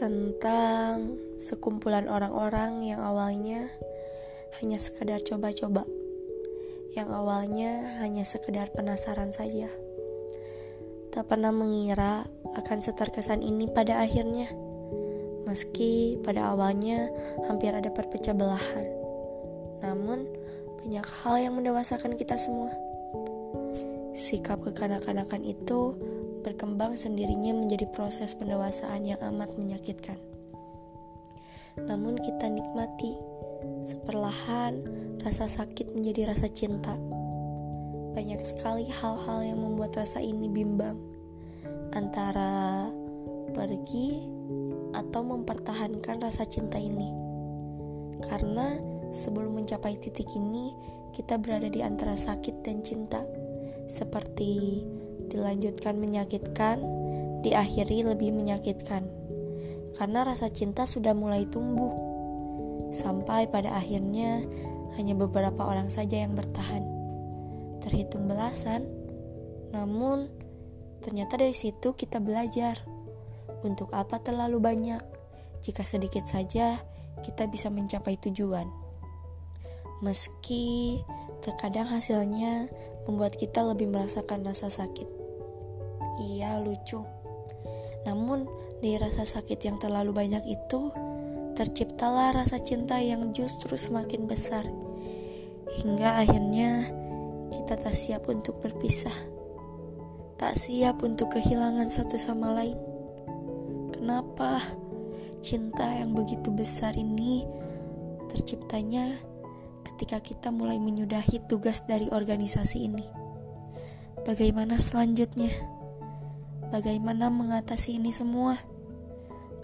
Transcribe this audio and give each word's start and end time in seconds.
tentang 0.00 1.20
sekumpulan 1.36 2.08
orang-orang 2.08 2.80
yang 2.88 3.04
awalnya 3.04 3.68
hanya 4.56 4.80
sekedar 4.80 5.20
coba-coba, 5.20 5.84
yang 6.96 7.12
awalnya 7.12 8.00
hanya 8.00 8.24
sekedar 8.24 8.72
penasaran 8.72 9.28
saja. 9.28 9.68
Tak 11.12 11.28
pernah 11.28 11.52
mengira 11.52 12.24
akan 12.56 12.80
seterkesan 12.80 13.44
ini 13.44 13.68
pada 13.68 14.00
akhirnya, 14.00 14.48
meski 15.44 16.16
pada 16.24 16.56
awalnya 16.56 17.12
hampir 17.44 17.76
ada 17.76 17.92
perpecah 17.92 18.32
belahan. 18.32 18.88
Namun, 19.84 20.24
banyak 20.80 21.04
hal 21.04 21.44
yang 21.44 21.60
mendewasakan 21.60 22.16
kita 22.16 22.40
semua. 22.40 22.72
Sikap 24.16 24.64
kekanak-kanakan 24.64 25.44
itu 25.44 25.92
berkembang 26.40 26.96
sendirinya 26.96 27.54
menjadi 27.54 27.86
proses 27.92 28.34
pendewasaan 28.34 29.04
yang 29.04 29.20
amat 29.32 29.54
menyakitkan. 29.56 30.18
Namun 31.78 32.18
kita 32.18 32.50
nikmati, 32.50 33.14
seperlahan 33.86 34.82
rasa 35.22 35.46
sakit 35.46 35.92
menjadi 35.94 36.34
rasa 36.34 36.48
cinta. 36.50 36.96
Banyak 38.10 38.42
sekali 38.42 38.90
hal-hal 38.90 39.46
yang 39.46 39.62
membuat 39.62 39.94
rasa 39.94 40.18
ini 40.18 40.50
bimbang 40.50 40.98
antara 41.94 42.90
pergi 43.54 44.26
atau 44.90 45.22
mempertahankan 45.22 46.18
rasa 46.18 46.42
cinta 46.46 46.78
ini. 46.78 47.10
Karena 48.26 48.76
sebelum 49.14 49.62
mencapai 49.62 49.96
titik 50.02 50.26
ini, 50.34 50.74
kita 51.14 51.38
berada 51.38 51.70
di 51.70 51.80
antara 51.82 52.14
sakit 52.18 52.62
dan 52.66 52.82
cinta. 52.82 53.22
Seperti 53.90 54.82
dilanjutkan 55.30 55.96
menyakitkan, 55.96 56.82
diakhiri 57.46 58.04
lebih 58.04 58.34
menyakitkan. 58.34 59.06
Karena 59.94 60.26
rasa 60.26 60.50
cinta 60.50 60.84
sudah 60.84 61.14
mulai 61.14 61.46
tumbuh. 61.46 61.94
Sampai 62.90 63.46
pada 63.46 63.78
akhirnya 63.78 64.42
hanya 64.98 65.14
beberapa 65.14 65.62
orang 65.62 65.88
saja 65.88 66.20
yang 66.26 66.34
bertahan. 66.34 66.82
Terhitung 67.80 68.26
belasan, 68.26 68.84
namun 69.70 70.28
ternyata 71.00 71.38
dari 71.38 71.54
situ 71.54 71.94
kita 71.94 72.18
belajar 72.18 72.82
untuk 73.62 73.88
apa 73.94 74.20
terlalu 74.20 74.58
banyak 74.60 75.00
jika 75.64 75.84
sedikit 75.84 76.26
saja 76.26 76.82
kita 77.20 77.46
bisa 77.48 77.68
mencapai 77.68 78.16
tujuan. 78.20 78.68
Meski 80.00 81.00
terkadang 81.44 81.88
hasilnya 81.88 82.72
membuat 83.04 83.36
kita 83.36 83.64
lebih 83.64 83.92
merasakan 83.92 84.44
rasa 84.44 84.72
sakit. 84.72 85.19
Iya, 86.20 86.60
lucu. 86.60 87.00
Namun, 88.04 88.44
dari 88.80 88.96
rasa 89.00 89.24
sakit 89.24 89.60
yang 89.64 89.76
terlalu 89.80 90.12
banyak 90.12 90.44
itu, 90.48 90.92
terciptalah 91.56 92.32
rasa 92.32 92.56
cinta 92.56 92.96
yang 93.00 93.32
justru 93.36 93.76
semakin 93.76 94.24
besar. 94.24 94.64
Hingga 95.80 96.24
akhirnya 96.24 96.88
kita 97.52 97.76
tak 97.76 97.92
siap 97.92 98.28
untuk 98.32 98.60
berpisah. 98.60 99.14
Tak 100.40 100.56
siap 100.56 101.04
untuk 101.04 101.36
kehilangan 101.36 101.92
satu 101.92 102.16
sama 102.16 102.56
lain. 102.56 102.80
Kenapa 103.92 104.64
cinta 105.44 105.84
yang 105.84 106.16
begitu 106.16 106.48
besar 106.48 106.96
ini 106.96 107.44
terciptanya 108.32 109.20
ketika 109.84 110.24
kita 110.24 110.48
mulai 110.48 110.80
menyudahi 110.80 111.44
tugas 111.44 111.84
dari 111.84 112.08
organisasi 112.08 112.78
ini? 112.88 113.04
Bagaimana 114.24 114.80
selanjutnya? 114.80 115.79
Bagaimana 116.70 117.28
mengatasi 117.28 117.98
ini 117.98 118.14
semua. 118.14 118.58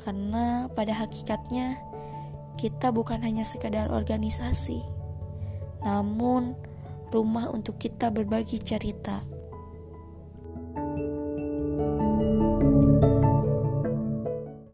Karena 0.03 0.71
pada 0.71 0.95
hakikatnya 1.03 1.83
kita 2.55 2.95
bukan 2.95 3.23
hanya 3.27 3.43
sekadar 3.43 3.91
organisasi, 3.91 4.83
namun 5.83 6.55
rumah 7.11 7.51
untuk 7.51 7.79
kita 7.79 8.11
berbagi 8.15 8.63
cerita. 8.63 9.36